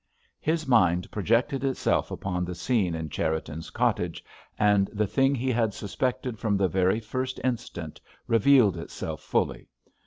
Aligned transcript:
His 0.39 0.65
mind 0.65 1.11
projected 1.11 1.63
itself 1.63 2.09
upon 2.09 2.43
the 2.43 2.55
scene 2.55 2.95
in 2.95 3.07
Cherriton's 3.09 3.69
cottage, 3.69 4.25
and 4.57 4.87
the 4.91 5.05
thing 5.05 5.35
he 5.35 5.51
had 5.51 5.75
suspected 5.75 6.39
from 6.39 6.57
the 6.57 6.67
very 6.67 6.99
first 6.99 7.39
instant 7.43 8.01
revealed 8.25 8.77
itself 8.77 9.21
fully. 9.21 9.69